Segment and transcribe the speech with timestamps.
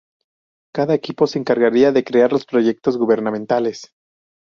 [0.73, 3.93] Cada equipo se encargaría de crear los proyectos gubernamentales.